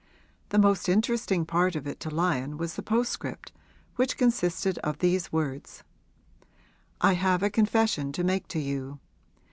The 0.49 0.57
most 0.57 0.89
interesting 0.89 1.45
part 1.45 1.75
of 1.75 1.85
it 1.85 1.99
to 1.99 2.09
Lyon 2.09 2.57
was 2.57 2.73
the 2.73 2.81
postscript, 2.81 3.51
which 3.97 4.17
consisted 4.17 4.79
of 4.79 4.97
these 4.97 5.31
words: 5.31 5.83
'I 7.01 7.13
have 7.13 7.43
a 7.43 7.51
confession 7.51 8.11
to 8.13 8.23
make 8.23 8.47
to 8.47 8.59
you. 8.59 8.99